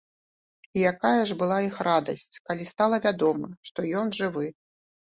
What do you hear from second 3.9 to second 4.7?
ён жывы.